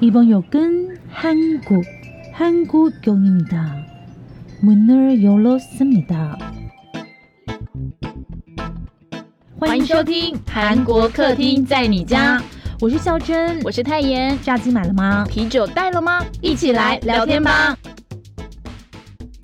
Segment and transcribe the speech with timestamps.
[0.00, 1.84] 이번 역은 한국,
[2.32, 3.86] 한국역입니다.
[4.62, 6.38] 문을 열었습니다.
[9.58, 12.42] 欢迎收听韩国客厅在你家，
[12.80, 14.38] 我是孝珍，我是泰妍。
[14.42, 15.24] 炸鸡买了吗？
[15.28, 16.24] 啤酒带了吗？
[16.40, 17.76] 一起来聊天吧。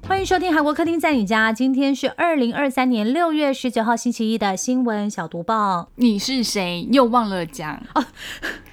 [0.08, 1.52] 欢迎收听韩国客厅在你家。
[1.52, 5.90] 今天是二零二三年六月十九号星期一的新闻小读报。
[5.96, 6.88] 你是谁？
[6.92, 8.04] 又忘了讲哦。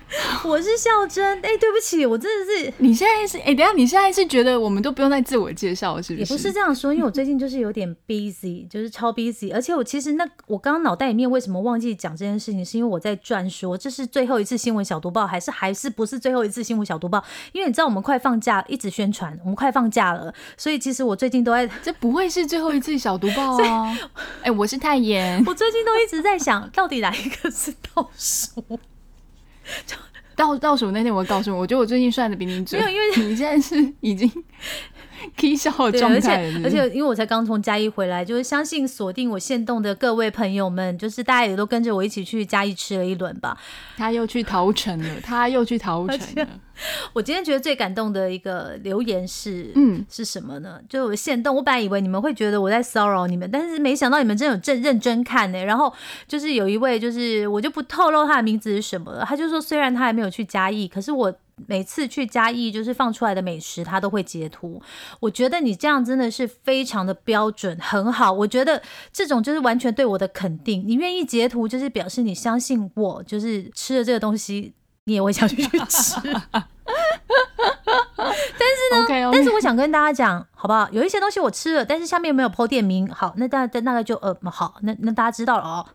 [0.44, 2.72] 我是孝真，哎，对不起，我真的是。
[2.78, 6.20] 你现在是哎，等下你现在是觉得我们都不用再自我介绍，是不是？
[6.20, 17.22] 也不是这样说，因为我最近就是有点 busy，就是超 busy，而且我其实那我刚刚脑袋里面为什么忘记讲这件事情，是因为我在转说这是最后一次新闻小读报，还是还是不是最后一次新闻小读报？
[17.52, 23.98] 因为你知道我们快放假，一直宣传我们快放假了，所以其实我最近都在，这不会是最后一次小读报啊？
[24.42, 28.78] 哎，我是泰妍，我最近都一直在想到底哪一个是倒数。
[30.36, 32.80] 倒倒数那天，我告诉我，我觉得我最近算的比你准。
[32.80, 34.30] 没有，因为你现在是已经。
[35.36, 43.56] k 笑的状态，而且因为我才刚从嘉义回来，就是相信锁定我线动的各位朋友们，就是大家也都跟着我一起去嘉义吃了一轮吧。
[43.96, 46.48] 他又去桃城了，他又去桃城了。
[47.12, 50.78] 我今天觉得最感动的一个留言是，嗯，是什么呢？
[50.88, 55.64] 就我线动，我本来以为你们会觉得我在骚扰你们，但是没想到你们真有正认真看呢。
[55.64, 55.92] 然后
[56.28, 59.24] 就是有一位，就是我就不透露他的名字是什么了。
[59.24, 61.34] 他就说，虽然他还没有去嘉义，可是我。
[61.66, 64.80] 每次去嘉义，就是放出来的美食，他都会截图。
[65.20, 68.30] 我觉得你这样真的是非常的标准，很好。
[68.30, 70.82] 我觉得这种就是完全对我的肯定。
[70.86, 76.20] 你愿意截图，就是表示你相信我，就是吃了这个东西，你也会想去吃。
[78.58, 80.88] 但是呢，但是我想跟大家讲，好不好？
[80.90, 83.06] 有一些东西我吃了，但是下面没有抛店名。
[83.08, 85.86] 好，那大那个就呃好，那那大家知道了哦。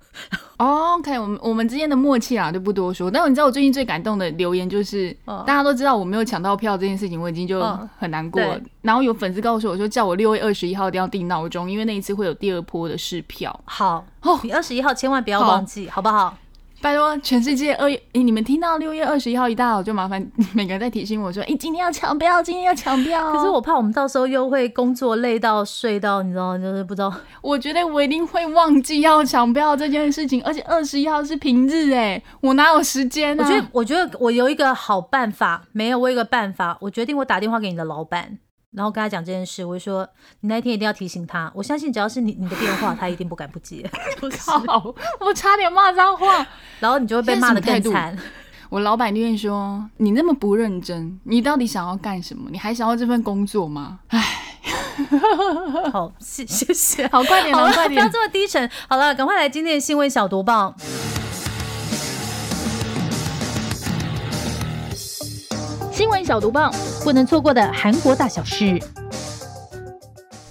[0.63, 3.11] OK，我们我们之间的默契啊，就不多说。
[3.11, 7.61] 但你知道我最近最感动的留言就是，大家都知道我没有抢到票这件事情，我已经就
[7.97, 8.59] 很难过了。
[8.81, 13.57] 然后有粉丝告诉我说，叫我六月二十一号一定要定闹钟，因为那一次会有第二波的试票。
[13.65, 16.33] 好，哦你二十一号千万不要忘记，好不好？
[16.83, 20.21] 拜托，全世界二月，哎，你们听到六月二十一号一大早就麻烦
[20.51, 23.31] 每个人在提醒我说，哎，今天要抢票，今天要抢票。
[23.31, 27.13] 可是我怕我们到时候又会工作累到睡到，你知道，就是不知道。
[27.41, 33.45] 我觉得我一定会忘记要抢票这件事情，而且二十一号是平日，哎，我哪有时间呢？
[33.45, 38.39] 我觉得，我觉得我有一个好办法，没有我有一个办法，我决定我打电话给你的老板。
[38.75, 41.51] 然后跟他讲这件事，我就说你那一天一定要提醒他。
[41.53, 43.87] 我相信只要是你你的电话，他一定不敢不接。
[44.19, 44.27] 我
[44.65, 44.95] 靠！
[45.19, 46.43] 我差点骂脏话，
[46.83, 48.13] 然后你就会被骂的更惨。
[48.67, 52.49] 我老板就会说你那么不认真，你到底想要干什么？
[52.51, 53.99] 你还想要这份工作吗？
[54.09, 54.21] 唉，
[55.93, 58.69] 好，谢谢谢， 好快点，好快点，不要这么低沉。
[58.89, 60.75] 好了，赶快来今天的新闻小读报。
[65.89, 66.69] 新闻小毒报，
[67.05, 68.77] 不能错过的韩国大小事。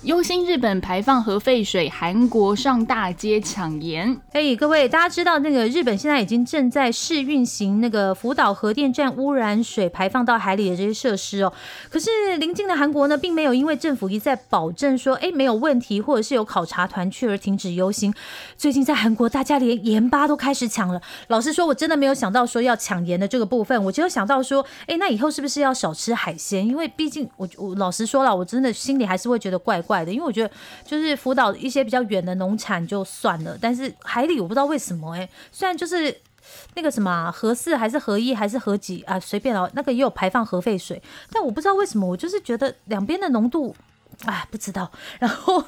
[0.05, 4.21] 忧心日本排放核废水，韩国上大街抢盐。
[4.33, 11.53] 哎，各位，大家知道那个日本现在已经正在试运行那个福岛核电站污染水排放到海里的这些设施哦。
[11.89, 18.13] 可是邻近的韩国呢，并没有因为政府一再保证说，哎，没有问题，或者是有考察团去而停止忧心。
[18.57, 21.01] 最近在韩国，大家连盐巴都开始抢了。
[21.29, 26.67] 老实说，我真的没有想到说要抢盐的这个部分，我只有想到说，哎，那以后是不是要少吃海鲜？
[26.67, 29.92] 因为毕竟我我老实说了，我真的心里还是会觉得怪怪。
[29.93, 30.51] 怪的，因为我觉得
[30.87, 36.17] 就是福岛一些比较远的农产就算了，但是海里我不知道为什么哎，虽然就是
[36.75, 43.77] 那个什么核四还是核一还是核几啊，随便哦，那个也有排放核废水，但我不知道为什么，我就是觉得两边的浓度，
[44.25, 45.63] 啊，不知道， 然后。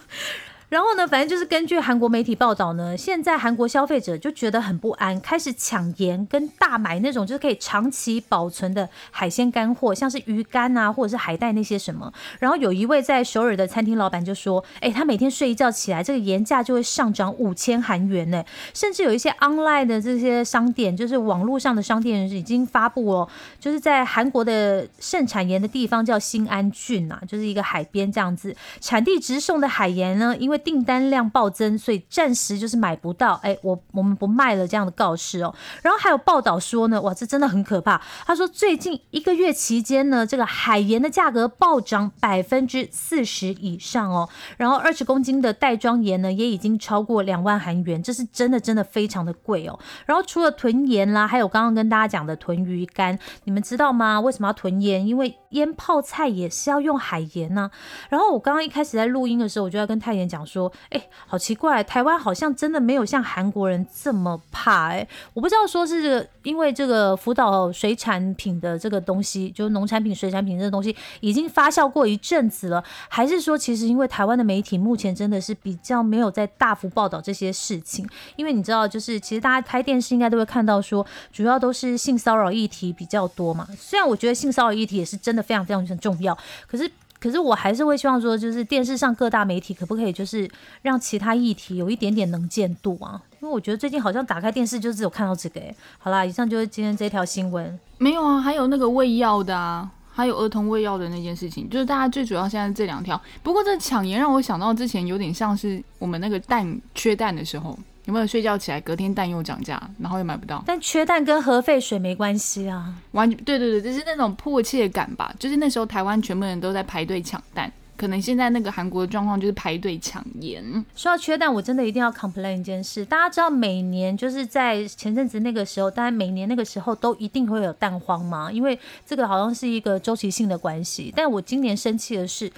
[0.74, 12.12] 然后呢，反正就是根据韩国媒体报道呢，现在韩国消费者就觉得很不安，开始抢盐跟大买那种就是可以长期保存的海鲜干货，像是鱼干啊，或者是海带那些什么。
[12.40, 18.44] 然后有一位在首尔的餐厅老板就说：“哎，他每天睡一觉起来，这个盐价就会上涨五千韩元呢。
[18.74, 23.28] 甚至有一些 online 的这些商店，就是网络上的商店已经发布哦，
[23.60, 33.34] 就是在韩国的盛产盐的地方叫新安郡啊，就是一个海边这样子，产地直送的海盐呢，因为订单量暴增，所以暂时就是买不到。
[33.42, 35.54] 哎，我我们不卖了这样的告示哦。
[35.82, 38.00] 然后还有报道说呢，哇，这真的很可怕。
[38.26, 44.28] 他说最近一个月期间呢，这个海盐的价格暴涨百分之四十以上哦。
[44.56, 49.78] 然后二十公斤的袋装盐呢，也已经超过两万韩元，这是真的真的非常的贵哦。
[50.06, 54.18] 然后除了囤盐啦，还有刚刚跟大家讲的囤鱼干，你们知道吗？
[54.20, 55.06] 为什么要囤盐？
[55.06, 57.68] 因为腌泡菜也是要用海盐呢。
[58.08, 60.44] 然后我刚刚一开始在录音的时候，我就要跟太妍讲。
[60.44, 78.06] 说，哎，好奇怪，台湾好像真的没有像韩国人这么怕，哎，我不知道说是因为这个福岛水产品的这个东西，就是农产品、水产品这个东西已经发酵过一阵子了，还是说其实因为台湾的媒体目前真的是比较没有在大幅报道这些事情，
[78.36, 83.66] 因为你知道，就是其实大家开电视应该都会看到说，主要都是性骚扰议题比较多嘛。
[83.78, 86.36] 虽然我觉得性骚扰议题也是真的非常非常重要，
[86.66, 86.90] 可是。
[87.20, 90.46] 可是我还是会希望说，就是电视上各大媒体可不可以就是
[90.82, 93.18] 让其他议题有一点点能见度啊？
[93.40, 95.62] 因为我觉得最近好像打开电视就只有看到这个。
[95.96, 97.80] 好啦，以上就是今天这条新闻。
[97.96, 103.18] 没有啊，还有那个喂药的啊，还有儿童喂药的那件事情，就是大家最主要现在这两条。
[103.42, 107.78] 不过这抢盐让我想到之前有点像是我们那个蛋缺蛋的时候。
[108.06, 110.62] 有没有睡觉起来隔天蛋又涨价，然后又买不到？
[110.66, 115.34] 但缺蛋跟核废水没关系啊，完全对对对，就是那种迫切感吧。
[115.38, 120.62] 就是那时候台湾全部人都在排队抢蛋，可能现在那个韩国的状况就是排队抢盐。
[120.94, 123.02] 说到缺蛋，我真的一定要 complain 一件事。
[123.06, 128.52] 大家知道每年就是在前阵子那个时候，大家每年那个时候都一定会有蛋荒吗？
[128.52, 131.10] 因为这个好像是一个周期性的关系。
[131.16, 132.52] 但我今年生气的是。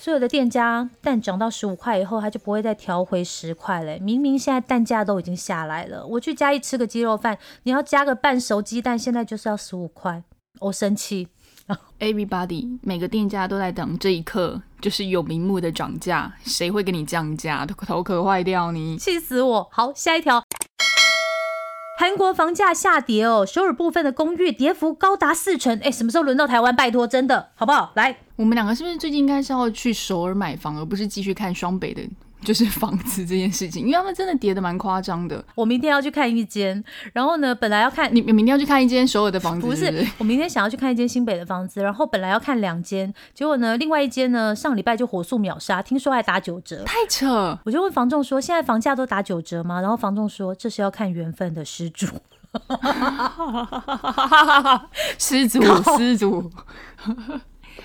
[0.00, 3.98] 所有的店家蛋涨到十五块以后，他就不会再调回十块嘞。
[3.98, 10.22] 明明现在蛋价都已经下来了，我去嘉义吃个鸡肉饭，你要加个半熟鸡蛋，现在就是要十五块，
[10.60, 11.26] 我生气。
[11.98, 17.66] Everybody，每个店家都在等这一刻，就是有名目的涨价，谁会给你降价？
[17.66, 19.68] 头壳坏掉你，气死我！
[19.72, 20.40] 好，下一条。
[22.00, 25.76] 韩国房价下跌哦，首尔部分的公寓跌幅高达四成。
[25.82, 26.76] 哎，什么时候轮到台湾？
[26.76, 27.90] 拜托，真的好不好？
[27.96, 32.08] 来，我们两个是不是最近应该是要去首尔买房，而不是继续看双北的？
[32.42, 35.44] 就是 房子这件事情，因为他们真的叠的蛮夸张的。
[35.54, 36.82] 我明天要去看一间，
[37.12, 40.06] 然后呢，本来要看你明天要去看一间所有的房子，不是？
[40.18, 47.58] 我明天想要去看一间新北的房子，然后本来要看两间，结果呢，另外一间呢，上礼拜就火速秒杀，听说还打九折，太扯！
[47.64, 49.80] 我就问房仲说，现在房价都打九折吗？
[49.80, 52.06] 然后房仲说，这是要看缘分的失主，
[55.18, 55.60] 失 主
[55.98, 56.50] 失主。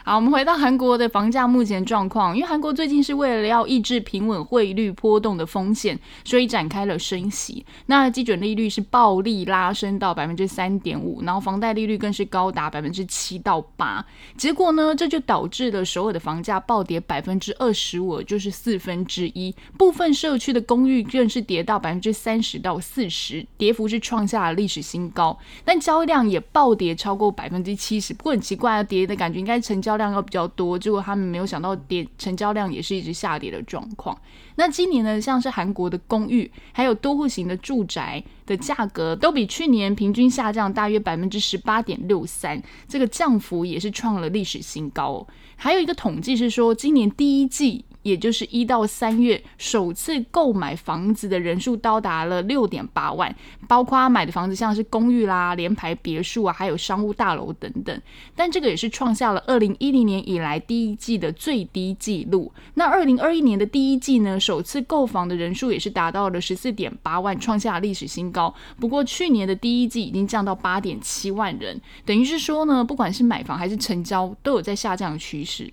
[0.05, 7.65] 好，我们回到韩国的房价目前状况，因为韩国最近是为了要抑制平稳汇率波动的风险，所以展开了升息。
[7.85, 14.05] 那基准利率是暴力拉升到百分之三点五，然后房贷利率更是高达百分之七到八。
[14.35, 19.55] 结果呢，这就导致了首尔的房价暴跌百分之二十五，就是四分之一。
[19.77, 25.39] 部分社区的公寓更是跌到百分之三十到四十，跌幅是创下了历史新高。
[25.63, 28.13] 但交易量也暴跌超过百分之七十。
[28.13, 29.92] 不过很奇怪啊，跌的感觉应该成交。
[29.97, 34.17] 量要比较多，结果他们没有想到跌成交量也是一直下跌的状况。
[34.55, 45.25] 那今年呢，像是韩国的公寓还有多户型的住宅的价格都比去年平均下降大约百分之十八点六三，这个降幅也是创了历史新高。
[45.55, 47.85] 还有一个统计是说，今年第一季。
[48.03, 53.33] 也就是一到三月首次购买房子的人数高达了六点八万，
[53.67, 58.01] 包括买的房子像是公寓啦、联排别墅啊，还有商务大楼等等。
[58.35, 62.51] 但这个也是创下了二零一零年以来第一季的最低纪录。
[62.75, 68.53] 那二零二一年的第一季呢，首次购房的人数也是达到了十四点八万，创下历史新高。
[68.79, 75.71] 不过去年的第一季已经降到八点七万人，等于是说呢，不管是买房还是成交，都有在下降的趋势。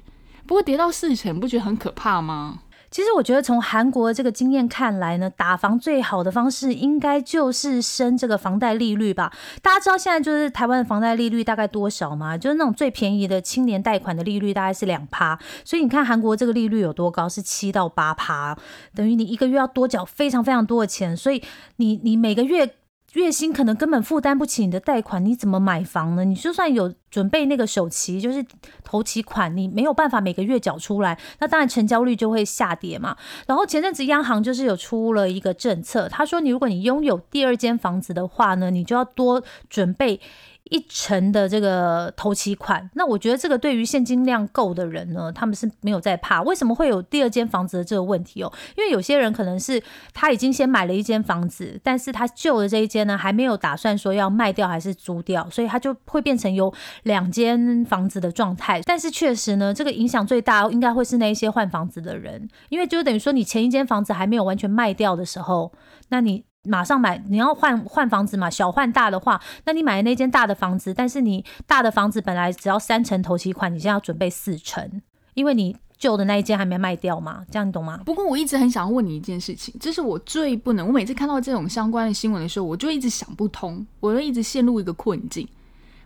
[0.51, 2.63] 不过跌到四成，不觉得很可怕吗？
[2.91, 9.33] 其实我觉得从韩国这个经验看来呢，打房最好的方式应该就是升这个房贷利率吧。
[9.63, 12.37] 大家知道现在就是台湾的房贷利率大概多少吗？
[12.37, 18.59] 就是那种最便宜的青年贷款的利率大概是两趴，所以你看韩国这个利率有多高，是七到八趴，
[18.93, 21.41] 等于你一个月要多缴非常非常多的钱，所以
[21.77, 22.75] 你你每个月。
[23.15, 26.25] 月薪可能根本负担不起你的贷款，你怎么买房呢？
[26.25, 28.45] 你就算有准备那个首期，就是
[28.85, 33.17] 头期款，你没有办法每个月缴出来，那当然成交率就会下跌嘛。
[33.49, 40.21] 然后前阵子央行就是有出了一个政策，他说你如果你拥有第二间房子的话呢，你就要多准备。
[40.71, 46.41] 一成的这个头期款，那我觉得这个对于现金量够的人呢，他们是没有在怕。
[46.43, 48.53] 为什么会有第二间房子的这个问题哦？
[48.77, 49.83] 因为有些人可能是
[50.15, 56.73] 他已经先买了一间房子，但是他旧的这一间呢还没有打算说要卖掉还是租掉，所以他就会变成有
[57.03, 58.81] 两间房子的状态。
[58.85, 65.73] 但是确实呢，这个影响最大应该会是那一些换房子的人，因为就等于说你前一间房子还没有完全卖掉的时候，
[66.11, 66.45] 那你。
[66.69, 68.51] 马上买，你要换换房子嘛？
[68.51, 75.01] 小换大的话，那你买的那间大的房子，但是你大的房子本来只要三成头期款，你现在要准备四成，
[75.33, 78.01] 因为你旧的那一间还没卖掉嘛，这样你懂吗？
[78.05, 85.49] 不过我一直很想问你一件事情，这是我最不能，我每次看到这种相关的新闻的时候，我就一直想不通，我就一直陷入一个困境。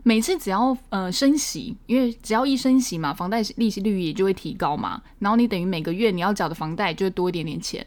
[0.03, 7.85] 每次只要呃升息，因为只要一升息嘛，房贷利息率也就会提高嘛，然后你等于每个月你要缴的房贷就会多一点点钱。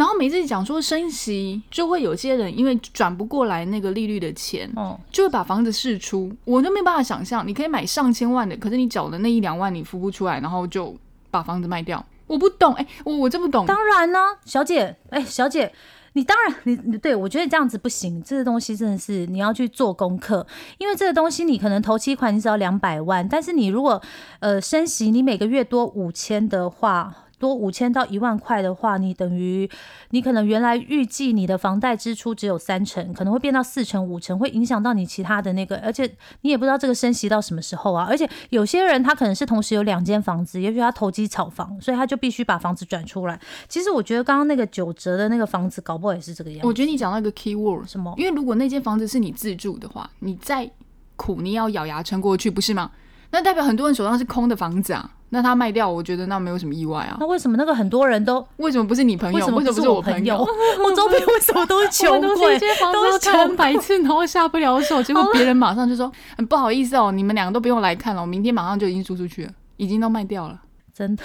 [0.00, 6.32] 然后每次讲说升息，就会有些人因为转不过来那个利率的钱，哦，就会把房子试出。
[6.46, 10.96] 我都没办法想象，你可以买上千万的，可是你缴的那一两万你付不出来，然后就
[11.30, 12.02] 把房子卖掉。
[12.26, 13.66] 我不懂，哎，我我真不懂。
[13.66, 15.70] 当然呢，小姐，哎，小姐。
[16.14, 20.46] 你当然，你你对我觉得这样子不行，这个东西真的是你要去做功课，
[20.78, 24.00] 因为这个东西你可能头期款你只要两百万，但是你如果
[24.38, 27.14] 呃升息，你每个月多五千的话。
[27.40, 29.68] 多五千到一万块的话，你等于
[30.10, 36.08] 你可能原来预计你的房贷支出只有三成，可能会变到四成五成，会影响到你其他的那个，而且
[36.42, 38.06] 你也不知道这个升息到什么时候啊。
[38.06, 43.40] 而且有些人他可能是同时有两间房子，也许他投机炒房，所以他就必须把房子转出来。
[43.66, 46.66] 其实我觉得刚刚那个九折的那个房子，搞不好也是这个样子。
[46.66, 48.14] 我觉得你讲到一个 key word 什么？
[48.18, 50.70] 因为如果那间房子是你自住的话，你再
[51.16, 52.90] 苦你要咬牙撑过去，不是吗？
[53.30, 55.16] 那代表很多人手上是空的房子啊。
[55.30, 57.16] 那他卖掉，我觉得那没有什么意外啊。
[57.20, 59.38] 那为什么那个很多人都为什么不是你朋友？
[59.38, 60.36] 为什么不是我朋友？
[60.84, 62.58] 我周边为什么都是穷鬼？
[62.92, 70.60] 都是穷白痴，然后下不了手， 结果别人马上就说：“很不好意思哦，你们两个都不用来看了，我明天马上就已经租出去了，已经都卖掉了。”
[70.92, 71.22] 真的，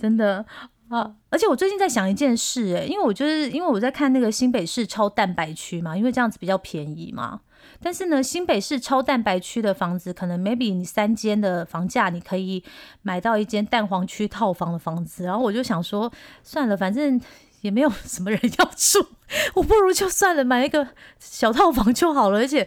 [0.00, 0.46] 真的
[0.88, 1.10] 啊！
[1.30, 7.40] 而且我最近在想一件事，哎，因为我就是因为我在看那个新北市超蛋白区嘛，因为这样子比较便宜嘛。
[7.82, 12.62] 但是呢，新北市超蛋白区的房子，可能 maybe 你三间的房价，你可以
[13.02, 15.24] 买到一间蛋黄区套房的房子。
[15.24, 16.12] 然后我就想说，
[16.42, 17.20] 算了，反正
[17.62, 19.06] 也没有什么人要住，
[19.54, 20.88] 我不如就算了，买一个
[21.18, 22.38] 小套房就好了。
[22.38, 22.66] 而且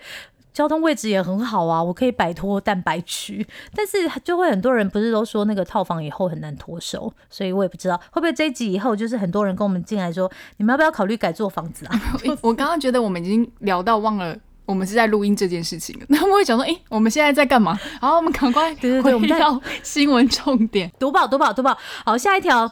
[0.53, 3.47] 交通位置也很好啊，我可以摆脱蛋白区。
[3.75, 11.99] 但是就会很多人不是都说那个套房以后很难脱手，所以我也不知道会不会这一集以后就是很多人跟我们进来说，你们要不要考虑改做房子啊？
[12.41, 14.37] 我刚刚觉得我们已经聊到忘了。
[14.65, 17.77] 我们是在录音这件事情， 那我们会想说，哎，我们现在在干嘛？
[17.99, 21.77] 好，我们赶快回到新闻重点，读报，读报，读报。
[22.05, 22.71] 好，下一条。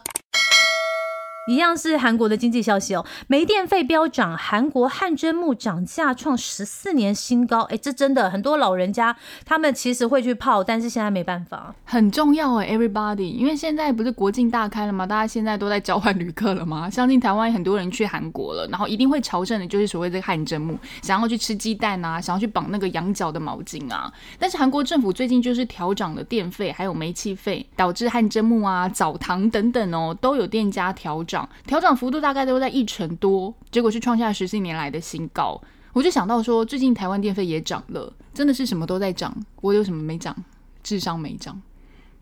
[1.48, 7.62] 一样是韩国的经济消息哦，煤电费飙涨，韩国汗蒸木涨价创十四年新高。
[7.62, 15.04] 哎，这真的很多老人家他们其实会去泡，但是现在没办法，很重要哎，everybody，因为现在不是国境大开了吗？
[15.04, 16.88] 大家现在都在交换旅客了吗？
[16.90, 24.12] 相信台湾很多人去韩国了，然后一定会朝圣的，就是所谓的汗蒸木，想要去吃鸡蛋啊，想要去绑那个羊角的毛巾啊。
[24.38, 31.20] 但是韩国政府最近就是调涨了电费还有煤气费，导致汗蒸木啊、澡堂等等哦都有店家调。
[31.32, 35.58] 涨调涨幅度大概都在一成多，结果是创下十四年来的新高。
[35.94, 39.34] 我就想到说，最近台湾电费也涨了，真的是什么都在涨。
[39.62, 40.36] 我有什么没涨？
[40.82, 41.62] 智商没涨，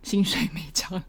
[0.02, 1.02] 薪水没涨。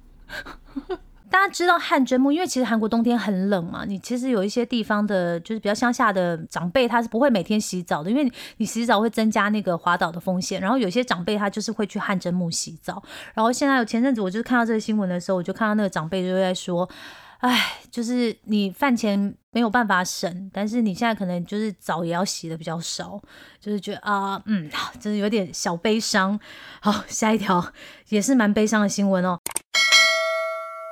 [1.31, 10.59] 大家知道汗蒸木，因为其实韩国冬天很冷嘛，你其实有一些地方的，就是比较乡下的长辈，他是不会每天洗澡的，因为你洗澡会增加那个滑倒的风险。
[10.59, 13.01] 然后有些长辈他就是会去汗蒸木洗澡。
[13.33, 16.87] 然后现在有前阵子我就是看到这个新闻的时候，我就看到那个长辈就在说。
[17.41, 23.19] 唉，就是你饭钱没有办法省，但是你现在可能就是澡也要洗的比较少，
[23.59, 24.69] 就是觉得啊，嗯，
[24.99, 26.39] 真的有点小悲伤。
[26.81, 27.73] 好，下一条
[28.09, 29.39] 也是蛮悲伤的新闻哦。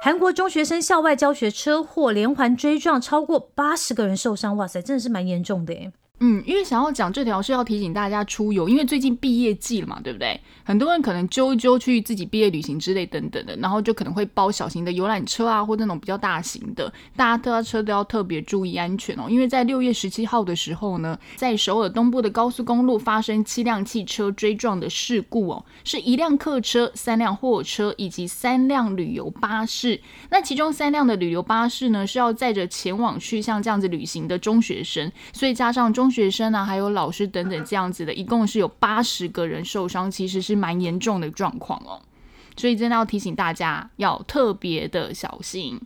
[0.03, 5.91] 韩国中学生校外教学车祸连环追撞，超过八十个人受伤，哇塞，真的是蛮严重的。
[6.21, 10.37] 嗯，因为想要讲这条是要提醒大家出游，因为最近毕业季了嘛，对不对？
[10.65, 19.27] 很多人可能揪一揪去自己毕业旅行之类等等的，然后就可能会包小型的游览车啊，或那种比较大型的，大家搭车都要特别注意安全哦。
[19.29, 29.99] 因为在六月十七号的时候呢，在首尔东部的高速公路发生七辆汽车追撞的事故哦，是一辆客车、三辆货车以及三辆旅游巴士。
[30.29, 36.08] 那其中三辆的旅游巴士呢，是要载着前往去像这样子旅行的中学生，所以加上中。
[36.09, 42.01] 学生啊，还有老师等等这样子的，一共是有八十个人受伤，其实是蛮严重的状况哦。
[42.57, 45.79] 所以真的要提醒大家要特别的小心。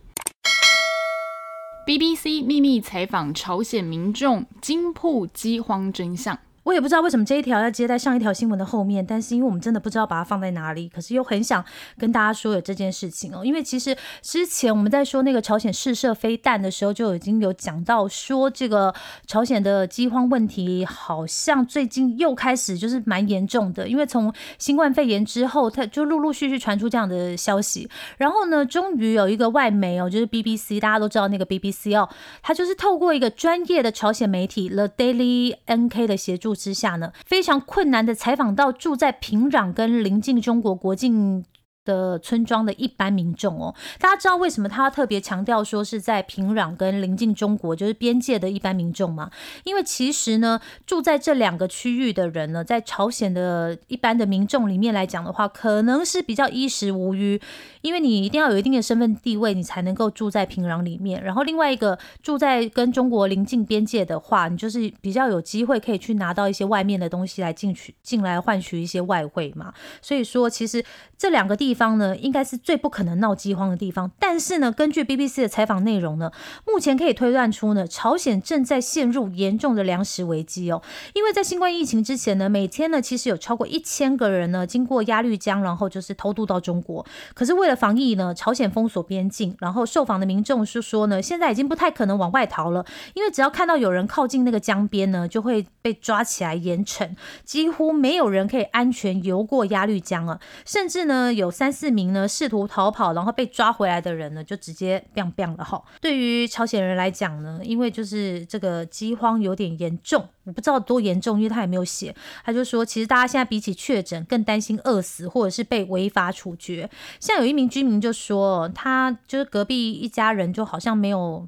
[1.86, 6.40] BBC 秘密采访朝鲜民众，金铺饥荒真相。
[6.64, 11.64] 我也不知道为什么这一条要接在上一条新闻的后面，但是因为我们真的不知道把它放在哪里，可是又很想
[11.98, 13.44] 跟大家说有这件事情哦。
[13.44, 18.96] 因为其实之前我们在说那个朝鲜试射飞弹的时候，就已经有讲到说这个
[19.28, 23.86] 朝鲜的饥荒问题好像最近又开始就是蛮严重的。
[23.90, 27.90] 因为从新冠肺炎之后，它就陆陆续续传出这样的消息。
[28.18, 32.08] 然后呢，终于有一个外媒哦，就是 BBC，大家都知道那个 BBC 哦，
[32.42, 36.53] 它就是透过一个专业的朝鲜媒体 The Daily NK 的协助。
[36.56, 41.44] 之下呢，非常困难的采访到住在平壤跟临近中国国境
[41.86, 49.30] 的村庄的一般民众哦，大家知道为什么他特别强调说是在平壤跟临近中国就是边界的一般民众吗？
[49.66, 57.42] 因为其实呢，住在这两个区域的人呢，在朝鲜的一般的民众里面来讲的话，可能是比较衣食无虞，
[57.82, 61.22] 因为你一定要有一定的身份地位，你才能够住在平壤里面。
[61.22, 69.74] 然后另外一个住在跟中国临近边界的话，你就是比较有机会可以去拿到一些外面的东西来进去进来换取一些外汇嘛。
[70.02, 70.82] 所以说，其实
[71.18, 71.73] 这两个地。
[71.74, 74.12] 地方呢，应该是最不可能闹饥荒的地方。
[74.20, 76.32] 但是呢，根据 BBC 的采访内容呢，
[76.68, 80.84] 目前可以推断出呢，朝鲜正在陷入严重的粮食危机哦。
[81.16, 87.04] 因为在新冠疫情之前呢，每天呢，其实有超过一千个人呢，经过鸭绿江，然后就是偷渡到中国。
[87.34, 97.10] 可是为了防疫呢，朝鲜封锁边境，然后受访的民众是说呢，现在已经不太可能往外逃了，因为只要看到有人靠近那个江边呢，就会被抓起来严惩，
[97.44, 101.50] 几乎没有人可以安全游过鸭绿江啊，甚至呢有。
[101.54, 105.82] 三三四名呢试图逃跑，然后被抓回来的人呢，就直接 biang biang 了哈。
[106.02, 112.14] 对于朝鲜人来讲呢，因为就是这个饥荒有点严重，我不知道多严重，因为他也没有写。
[112.44, 116.90] 他就说，其实大家现在比起确诊，更担心饿死或者是被违法处决。
[117.22, 121.48] 像有一名居民就说，他就是隔壁一家人就好像没有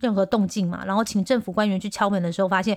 [0.00, 2.76] 任何动静嘛，然后请政府官员去敲门的时候，发现。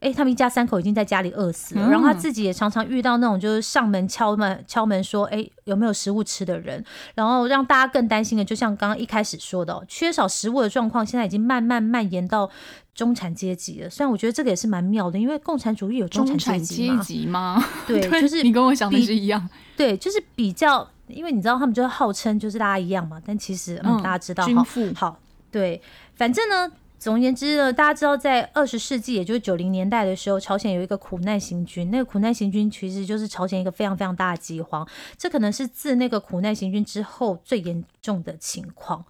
[0.00, 6.84] 哎，他们一家三口已经在家里饿死了，然后他自己也常常遇到那种就是上门敲门敲门说，哎，有没有食物吃的人，
[7.16, 12.48] 然后让大家更担心的，就像刚刚一开始说的，缺少食物的状况现在已经慢慢蔓延到
[12.94, 13.90] 中产阶级了。
[13.90, 17.60] 虽然我觉得这个也是蛮妙的，因为共产主义有中产阶级吗？
[17.84, 24.64] 对，就是你跟我想的是一样，对，就是比较，因为你知道他们就是号称就是大家一样嘛，但其实嗯，大家知道哈，
[24.94, 25.18] 好，
[25.50, 25.82] 对，
[26.14, 26.70] 反正呢。
[26.98, 31.90] 总而言之呢，大家知道，在二十世纪，也就是九零年代的时候，朝鲜有一个苦难行军。
[31.92, 34.86] 那个苦难行军其实就是朝鲜一个非常非常大的饥荒，
[35.16, 39.04] 这可能是自那个苦难行军之后最严重的情况。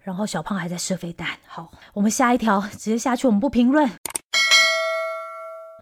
[0.00, 1.28] 然后小胖还在射飞弹。
[1.46, 3.90] 好，我们下一条直接下去，我们不评论。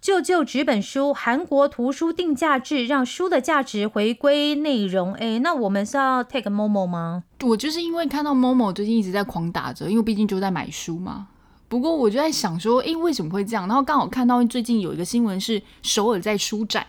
[0.00, 5.14] 旧旧纸本书，韩国图书定价制，让书的价值回归内容。
[5.14, 7.22] 哎，那我们是要 take Momo 吗？
[7.44, 11.28] 我就是因为看到 Momo 最近一直在狂打折，因为毕竟就在买书嘛。
[11.72, 13.66] 不过我就在想说，诶，为什么会这样？
[13.66, 16.86] 然后刚好看到最近有一个新闻是首尔在书展，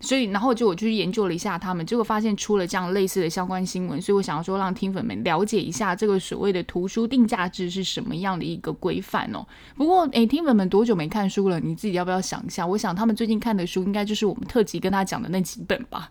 [0.00, 9.42] 所以然后就我去研究了一下他们，结果发现出了这样类似的相关新闻，所以我想要说让听粉们了解一下这个所谓的图书定价制是什么样的一个规范哦。
[9.78, 11.58] 不过诶，听粉们多久没看书了？
[11.58, 12.66] 你自己要不要想一下？
[12.66, 16.10] 我想他们最近看的书应该就是我们特辑跟他讲的那几本吧。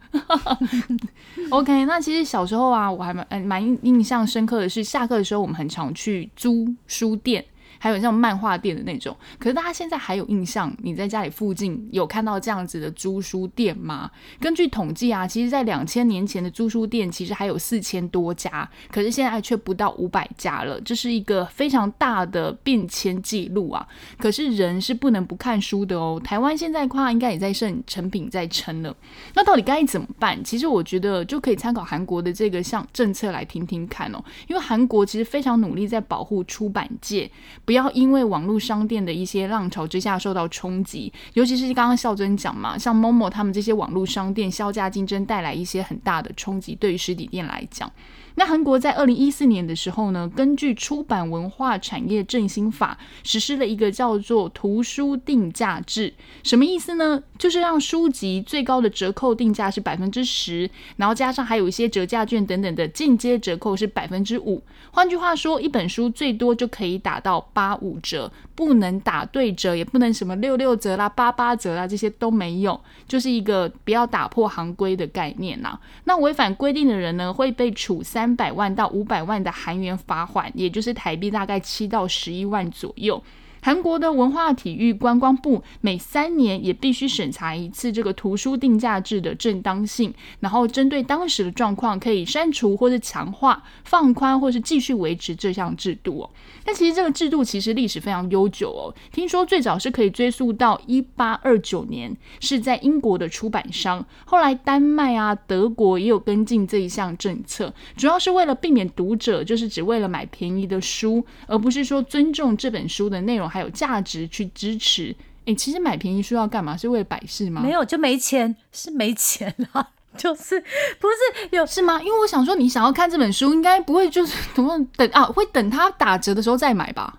[1.52, 7.46] OK，那其实小时候啊，我还蛮蛮印象深刻的是，下课的时候我们很常去租书店。
[7.80, 10.76] 还有像漫画店的那种，可是大家现在还有印象？
[10.82, 14.10] 你在家里附近有看到这样子的租书店吗？
[14.40, 23.88] 根据统计啊，其实，在两千年前的租书店其实还有四千多家，可是现在却不到五百家了，这是一个非常大的变迁记录啊！
[24.18, 26.20] 可是人是不能不看书的哦。
[26.24, 28.96] 台湾现在夸应该也在剩成品在撑了，
[29.36, 30.44] 那到底该怎么办？
[30.44, 37.30] 其实我觉得就可以参考韩国的这个像政策来听听看哦，因为韩国其实非常努力在保护出版界。
[37.68, 47.92] 不要因为网络商店的一些浪潮之下受到冲击，尤其是刚刚孝尊讲嘛，像 Momo 他们这些网络商店销价竞争带来一些很大的冲击，对于实体店来讲。
[48.40, 57.24] 那韩国在二零一四年的时候呢，根据出版文化产业振兴法实施了一个叫做图书定价制，什么意思呢？
[57.40, 64.62] 就是让书籍最高的折扣定价是百分之十，然后加上还有一些折价券等等的间接折扣是百分之五。
[64.92, 75.80] 换句话说，一本书最多就可以打到八五折，不能打对折，也不能什么六六折啦、八八折啦，这些都没有，就是一个不要打破行规的概念呐。
[76.04, 78.27] 那违反规定的人呢，会被处三。
[78.28, 83.24] 三百万到五百万的韩元罚款，也就是台币大概七到十一万左右。
[83.68, 96.30] 韩国的文化体育观光部每三年也必须审查一次这个图书定价制的正当性，然后针对当时的状况，可以删除或者强化、放宽或是继续维持这项制度哦。
[96.64, 113.52] 但其实这个制度其实历史非常悠久哦，听说最早是可以追溯到一八二九年，是在英国的出版商，后来丹麦啊、德国也有跟进这一项政策，主要是为了避免读者就是只为了买便宜的书，而不是说尊重这本书的内容。
[113.58, 115.16] 还有价值去支持，
[115.46, 116.78] 哎，其实买便宜书要干嘛？
[116.78, 117.62] 是为了摆事吗？
[117.62, 120.60] 没有，就没钱，是没钱啊， 就是
[121.00, 122.00] 不是有是吗？
[122.02, 125.26] 因为我想说，你想要看这本书，应该不会就是 怎么等啊？
[125.26, 127.18] 会等它打折的时候再买吧？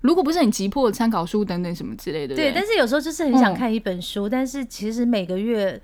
[0.00, 2.52] 如果不是很急迫的参考书等等什么之类的，对。
[2.54, 5.80] 但是有时候就是很想看一本书，但是其实每个月。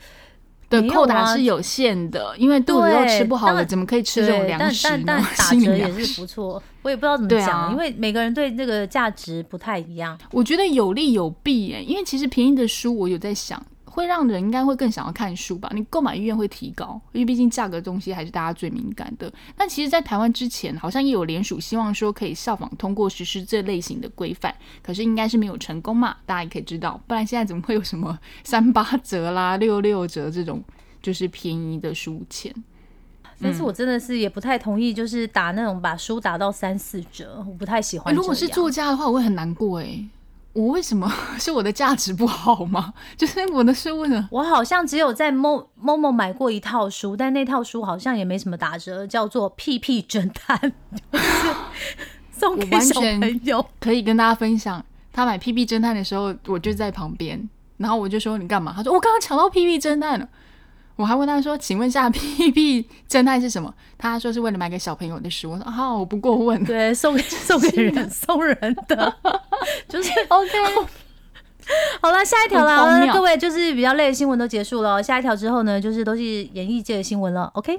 [0.70, 5.04] 的扣打是有限的，因为肚子又吃不好了，怎么可以吃这种粮食呢？
[5.06, 10.18] 但但 打折也是不错，我也不知道怎么讲，因为每个人对那个价值不太一样。
[10.30, 13.60] 我觉得有利有弊耶，因为其实便宜的书，我有在想。
[13.98, 15.68] 会让人应该会更想要看书吧？
[15.74, 19.32] 你购买意愿会提高，因为毕竟价格东西还是大家最敏感的。
[19.56, 26.16] 但其实，在台湾之前，好像也有联署希望说可以效仿通过实施这类型的规范，可是应该是没有成功嘛？
[26.24, 30.62] 大家也可以知道，不然现在怎么会有什么三八折啦、 六六折这种
[31.02, 32.54] 就是便宜的书钱？
[33.42, 38.14] 但是我真的是也不太同意，就是打那种把书打到三四折，我不太喜欢。
[38.14, 40.04] 如果是作家的话，我会很难过哎。
[40.58, 42.92] 我为什么 是我的价值不好吗？
[43.16, 44.28] 就是我的书呢？
[44.32, 50.58] 我好像只有在某某某买过一套书，但那套书好像也没什么打折，叫做《屁屁侦探》，
[52.32, 53.64] 送给小朋友。
[53.78, 60.28] 可以跟大家分享，他买《屁屁侦探》的时候，我就在旁边，然后我就说：“你干嘛？”他说：“我刚刚抢到《屁屁侦探》了。”
[60.98, 65.52] 我还问他说：“请问下 P P 侦探 是什么？”他说是为了买给小朋友的书。
[65.52, 68.56] 我说：“好，我不过问。”对，送给 送给人送人
[68.88, 69.14] 的，
[69.88, 70.48] 就是 OK。
[72.00, 75.00] 好了，下一条了，各位就是比较累的新闻都结束了。
[75.00, 77.48] 下一条之后呢，就是都是演艺界的新闻了。
[77.54, 77.78] OK。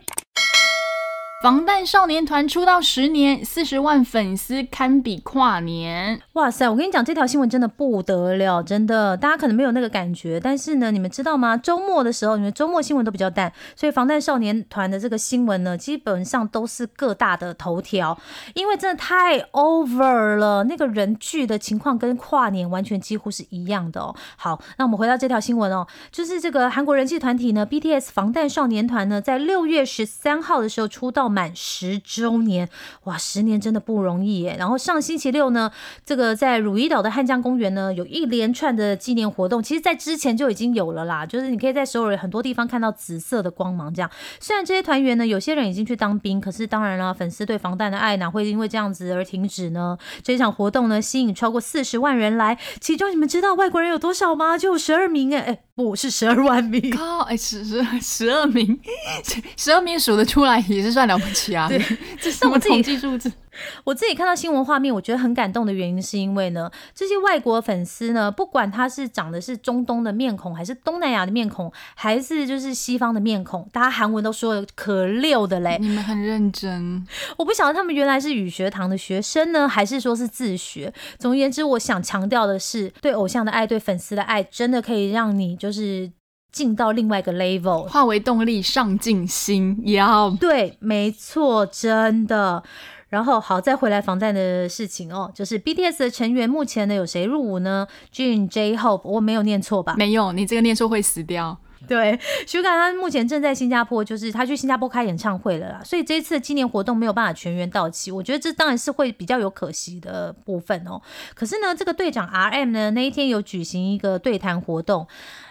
[1.41, 6.19] 防弹少年团出道十年，四十万粉丝堪比跨年。
[6.33, 6.69] 哇塞！
[6.69, 10.37] 我跟你讲，这条新闻真的不得了，真的，大家可能没有那个感觉。
[10.37, 11.55] 但是呢，你们知道吗？
[11.55, 18.19] 周末的时候，你们周末新闻都比较淡，所以防弹少年团的这个新闻呢，基本上都是各大的头条，
[18.53, 20.65] 因为真的太 over 了。
[20.65, 24.13] 那个人聚的情况跟跨年完全几乎是一样的哦。
[24.35, 31.28] 好，那我们回到这条新闻哦，就是这个韩国人气团体呢，BTS 防弹少年团呢，在六月十三号的时候出道。
[31.29, 32.67] 满十周年，
[33.03, 34.55] 哇，十年真的不容易耶。
[34.57, 35.71] 然后上星期六呢，
[36.05, 39.61] 这个在汝矣岛的汉江公园呢，有一连串的纪念活动。
[39.61, 43.93] 其实，在之前就已经有了啦，就是你可以在首尔很多地方看到紫色的光芒。
[43.93, 49.97] 这样，虽然这些团员呢，有些人已经去当兵，可是当然了，粉丝对防弹的爱哪会因为这样子而停止呢？
[50.23, 54.57] 这一场活动呢，吸引超过四十万人来，其中你们知道外国人有多少吗？
[54.57, 55.59] 就有十二名哎哎。
[55.79, 57.19] 不是十二万名，靠！
[57.19, 58.77] 哎，十十十二名，
[59.55, 61.67] 十二名数得出来也是算了不起啊！
[61.67, 61.79] 对，
[62.19, 63.31] 这是我自己数字？
[63.83, 75.77] 我自己看到新闻画面，我觉得很感动的原因，是因为呢，这些外国粉丝呢，不管他是长的是中东的面孔，还是东南亚的面孔，还是就是西方的面孔，大家韩文都说的可溜的嘞。
[75.81, 77.05] 你们很认真，
[77.37, 80.93] 我不晓得他们原来是语学堂的学生呢，还是说是自学。
[81.17, 86.09] 总而言之，我想强调的是，对偶像的爱，对粉丝的爱，真的可以让你就是
[86.51, 89.81] 进到另外一个 level，化为动力上进心。
[89.85, 92.63] 要对，没错，真的。
[93.09, 99.95] 然后好，再回来防弹的事情哦，就是 BTS 的成员目前呢有谁入伍呢？Jin、J、Hope，我没有念错吧？
[99.97, 101.57] 没有，你这个念错会死掉。
[101.87, 111.01] 对，徐凯他目前正在新加坡，就是他去新加坡开演唱会了啦，所以这一次的纪念活动没有办法全员到齐，我觉得这当然是会比较有可惜的部分哦。
[111.33, 115.07] 可是呢，这个队长 RM 呢那一天有举行一个对谈活动。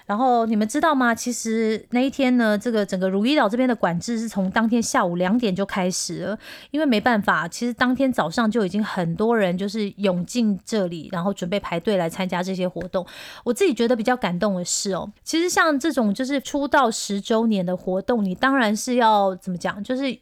[0.09, 1.14] 然后你们知道吗？
[1.14, 6.38] 其实那一天呢，这个整个如意岛这边的管制是从当天下午两点就开始了，
[6.71, 13.07] 因为没办法，其实当天早上就已经很多人就是涌进这里，然后准备排队来参加这些活动。
[13.44, 20.18] 我自己觉得比较感动的是哦，其实像这种就是出道十周年的活动，你当然是要怎么讲，就是。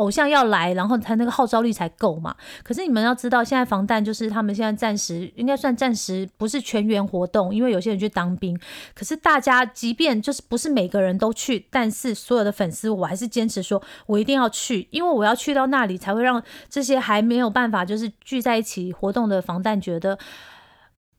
[0.00, 2.34] 偶像要来，然后他那个号召力才够嘛。
[2.62, 8.58] 可是你们要知道，现在防弹就是他们现在暂时应该算暂时不是全员活动，因为有些人去当兵。
[8.94, 20.18] 可是大家即便就是不是每个人都去，但是所有的粉丝我还是坚持说，我一定要去，因为我要去到那里才会让这些还没有办法就是聚在一起活动的防弹觉得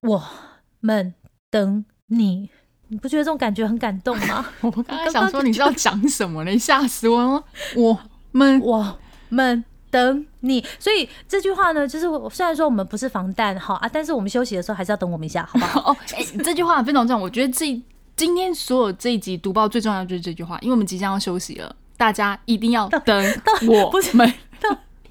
[0.01, 0.23] 我
[0.79, 1.13] 们
[1.51, 2.49] 等你。
[2.87, 4.45] 你不觉得这种感觉很感动吗？
[4.59, 6.59] 我刚刚想说你知道讲什么呢？
[6.59, 7.43] 吓死我了！
[7.75, 7.99] 我。
[8.31, 8.97] 们我
[9.29, 15.81] 们等你，所以这句话呢，就是虽然说我们不是防弹哈啊，但是我们休息的时候还是要等我们一下，好不好？
[15.91, 17.21] 哦，哎，这句话非常重要。
[17.21, 17.81] 我觉得这
[18.15, 24.33] 今天所有这一集读报最重要就是这句话，因为我们即将要休息了，大家一定要等我们。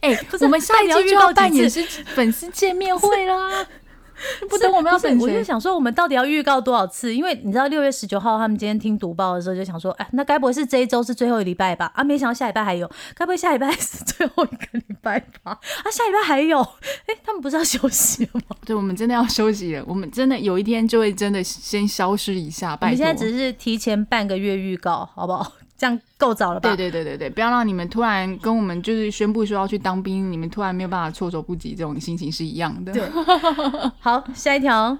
[0.01, 1.83] 哎，我们下一集就要办也是
[2.15, 3.67] 粉丝见面会啦。
[4.49, 7.15] 不等我们要等，我就想说，我们到底要预告多少次？
[7.15, 11.91] 因为你知道，六月十九号他们今天听读报的时候，就想说，哎，那该不会是这一周是最后一礼拜吧？
[11.95, 15.53] 啊，没想到下礼拜还有，该不会下礼拜是最后一个礼拜吧？
[15.53, 16.61] 啊，下礼拜还有，
[17.07, 18.57] 哎，他们不是要休息了吗？
[18.65, 22.79] 对，我们真的要休息了，我们真的有一天就会真的先消失一下。
[22.81, 25.53] 我们现在只是提前半个月预告，好不好？
[25.81, 26.69] 这样够早了吧？
[26.69, 32.93] 对对对对对，不要让你们突然跟我们就是宣布说要去当兵，你们突然没有办法措手不及，这种心情是一样的。
[32.93, 33.03] 对，
[33.99, 34.99] 好，下一条。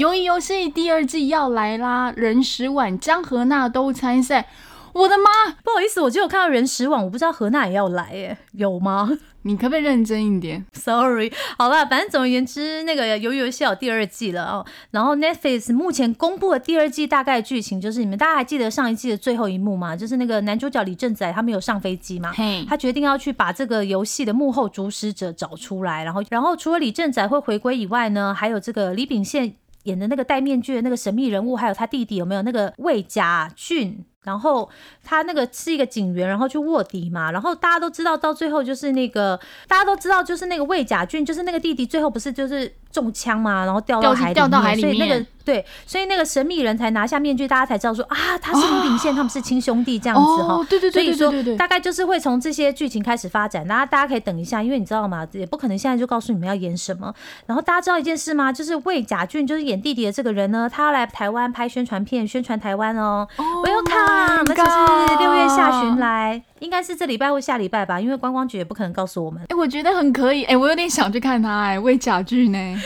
[0.00, 4.48] 鱿鱼游戏第二季要来啦，任时婉、江河娜都参赛。
[4.92, 5.52] 我的妈！
[5.64, 9.10] 不好意思，我只有看到人食网，我不知道何娜也要来，耶，有吗？
[9.44, 14.64] 你可不可以认真一点？Sorry，好了，反正总而言之，那个鱿鱼游戏有第二季了哦。
[14.92, 19.96] 然后 Netflix 目前公布的第二季大概剧情就是，你们大家还记得上一季的最后一幕吗？
[19.96, 22.32] 就是那个男主角李正宰他没有上飞机嘛，
[22.68, 26.04] 他决定要去把这个游戏的幕后主使者找出来。
[26.04, 34.04] 然后，然后除了李正宰会回归以外呢，还有这个李秉宪演的那个戴面具的那个神秘人物，还有他弟弟有没有那个魏家俊？
[34.24, 34.68] 然后
[35.02, 37.32] 他那个是一个警员，然后去卧底嘛。
[37.32, 45.26] 然后大家都知道，到最后就是那个大家都知道，就是那个魏甲俊，就是那个弟弟，最后不是就是中枪嘛，然后掉到海里面，所以那个。
[45.44, 50.64] 对，所以那个神秘人才拿下面具，大家才知道说啊，他是李秉宪，他们是亲兄弟这样子哈。
[50.70, 55.26] 对对对所以说大概就是会从这些剧情开始发展，那大家可以等一下，因为你知道吗？
[55.32, 57.12] 也不可能现在就告诉你们要演什么。
[57.46, 58.52] 然后大家知道一件事吗？
[58.52, 63.26] 就是魏甲俊，就是演弟弟的这个人呢，他要来台湾拍宣传片，宣传台湾哦。
[63.36, 69.42] Welcome，而且是六月下旬来，应该是这礼拜或下礼拜吧，因为观光局也不可能告诉我们。
[69.48, 72.81] 哎，我觉得很可以，哎，我有点想去看他，哎，魏甲俊呢。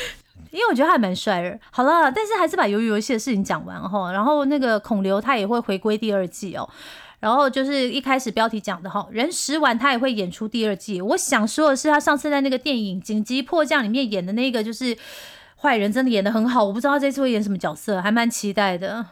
[0.56, 1.58] 因为我觉得他还蛮帅的。
[1.70, 4.10] 好了，但是还是把鱿鱼游戏的事情讲完哈。
[4.10, 6.66] 然后那个孔刘他也会回归第二季哦。
[7.20, 11.02] 然后就是一开始标题讲的哈，人食完他也会演出第二季。
[11.02, 14.96] 我想说的是，他上次在那个电影《紧急迫降》里面演的那个就是
[15.56, 16.64] 坏人，真的演的很好。
[16.64, 19.06] 我不知道这次会演什么角色，还蛮期待的。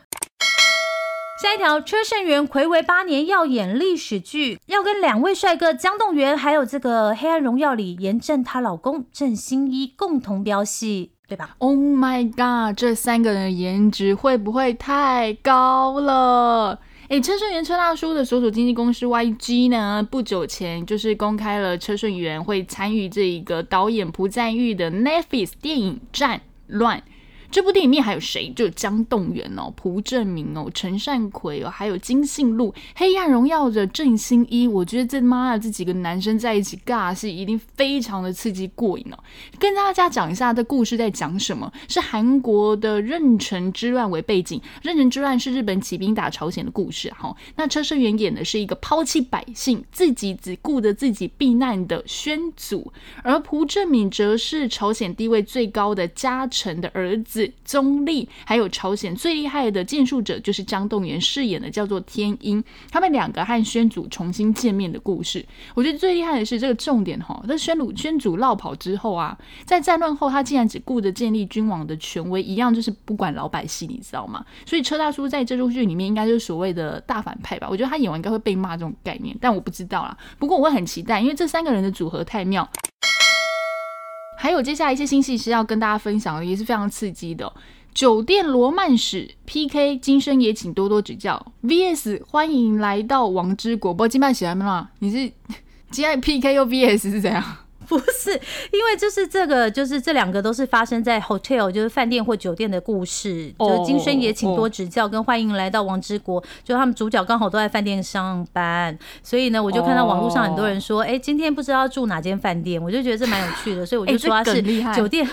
[1.43, 11.14] 下一条，车胜元魁违八年要演历史剧，要跟两位帅哥江栋元，还有这个《黑暗荣耀》里严正她老公郑兴一共同飙戏。
[11.27, 16.79] 对吧？Oh my god，这三个人的颜值会不会太高了？
[17.09, 26.99] 哎，车顺元车大叔的所属经纪公司 YG 呢，不久前就是公开了车顺元会参与这一个导演朴赞玉的 n e f i s 电影《战乱》。
[27.55, 28.53] 这部电影里面还有谁？
[28.57, 34.67] 就江栋元哦、蒲正明哦、陈善奎哦，还有金信禄、黑暗荣耀的郑兴一。
[34.67, 39.19] 我觉得这妈的这几个男生在一起尬戏，一定非常的刺激过瘾哦。
[39.57, 41.73] 跟大家讲一下这故事在讲什么？
[41.89, 47.37] 是韩国的壬辰之乱为背景，壬辰之乱是日本起兵打朝鲜的故事哈。
[47.55, 57.44] 那车胜元演的是一个抛弃百姓、自己只顾着自己避难的宣祖，而蒲正明则是朝鲜地位最高的家臣的儿子。
[57.65, 62.63] 宗立，还有朝鲜最厉害的剑术者，就是张栋元饰演的，叫做天鹰。
[62.91, 67.43] 他们两个和宣祖重新见面的故事，我觉得最厉害的是这个重点哈。
[67.49, 74.45] 在宣祖宣祖落跑之后啊，在战乱后，他竟然只顾着建立君王的权威，一样就是不管老百姓，你知道吗？
[74.67, 77.69] 所以车大叔在这部剧里面应该就是所谓的大反派吧？
[77.71, 80.17] 我觉得他演完应该会被骂这种概念，但我不知道啦。
[80.39, 82.69] 不过我会很期待，因为这三个人的组合太妙。
[84.45, 87.51] 还有接下来一些新戏是要跟大家分享的，也是非常刺激的。
[87.95, 91.47] 酒店罗曼史 PK，今生也请多多指教。
[91.63, 94.91] VS 欢迎来到王之国，不过，金麦喜欢吗？
[94.99, 95.33] 你是
[95.91, 97.43] 今天 PK 又 VS 是怎样？
[97.89, 98.31] 不是，
[98.73, 103.53] 因为就是这个，就是这两个都是发生在 hotel，就是饭店或酒店的故事。
[103.59, 114.63] 就金生也请多指教，跟欢迎来到王之国，就他们主角刚好都在饭店上班，所以呢，我就看到网络上很多人说，哎，今天不知道住哪间饭店，我就觉得这蛮有趣的，所以我就说他是
[114.95, 115.29] 酒店。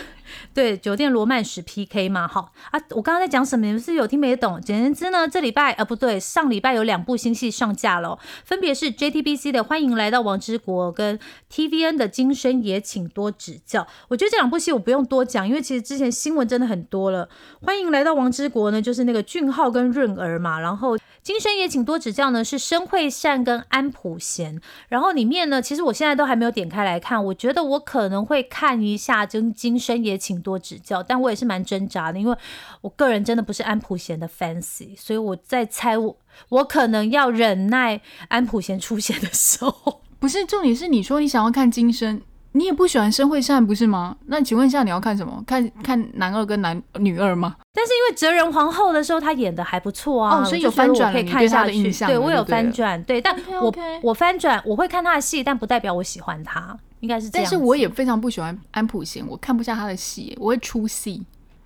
[0.54, 3.66] 对，酒店罗曼史 PK 嘛，好啊，我刚刚在讲什么？
[3.66, 4.60] 你们是有听没懂？
[4.62, 11.20] 简言之呢，这礼拜啊不对，上礼拜有两部新戏上架了，分别是 JTBC 的《欢迎来到王之国》跟
[11.52, 13.82] TVN 的《今生也请多指教》。
[14.08, 17.28] 我觉得这两部戏我不用多讲，因为其实之前新闻真的很多了。
[17.66, 20.98] 《欢迎来到王之国》呢，就是那个俊浩跟润儿嘛，然后。
[21.24, 32.38] 今生也请多指教呢，是申惠善跟安普贤，然后里面呢，其实我现在都还没有点开来看，我觉得我可能会看一下，就今生也请多指教，但我也是蛮挣扎的，因为
[32.82, 36.16] 我个人真的不是安普贤的 fancy，所以我在猜我
[36.50, 42.22] 我可能要忍耐安普贤出现的时候， 不是重点是你说你想要看今生。
[42.54, 44.18] 你也不喜欢申惠善不是吗？
[44.26, 45.42] 那请问一下，你要看什么？
[45.48, 47.56] 看看男二跟男女二吗？
[47.72, 51.90] 但是因为哲人皇后的时候，她演的还不错啊，所以有翻转，可以看下去。
[52.08, 57.46] 对我有翻转，对，但我我翻转，我会看她的戏，但不代表我喜欢他，应该是这样。
[57.46, 61.22] 但是我也非常不喜欢安普贤，我看不下他的戏，我会出戏。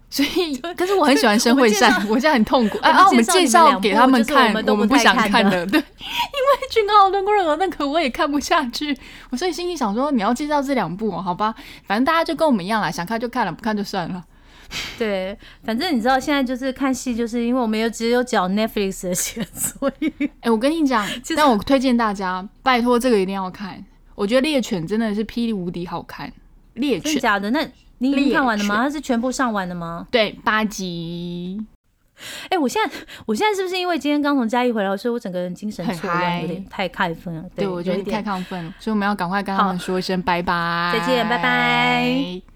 [0.08, 2.78] 所以，可是我很喜欢申惠善，我现在很痛苦。
[2.78, 8.98] 啊，我们介绍给他们看，我们不想看的，对，因为俊浩跟润儿那个我也看不下去。
[9.32, 11.54] 我所以心里想说，你要介绍这两部，好吧？
[11.86, 14.24] 反正大家就跟我们一样啦，想看就看了，不看就算了。
[14.98, 23.84] 对，反正你知道现在就是看戏，就是因为我们有只有缴 Netflix 的钱，所以，哎，我跟你讲， 但我推荐大家，拜托这个一定要看。
[24.16, 26.32] 我觉得猎犬真的是霹雳无敌好看。
[26.74, 27.66] 猎犬假的那
[28.00, 28.78] 你已经看完了吗？
[28.78, 30.08] 它是全部上完了吗？
[30.12, 31.64] 对，八集。
[32.50, 32.92] 哎，我现在
[33.26, 37.44] 我现在是不是因为今天刚从嘉义回来，所以我整个人精神错乱，有点太亢奋了？
[37.56, 42.55] 对，我觉得太亢奋了，所以我们要赶快跟他们说一声拜拜，再见，拜拜。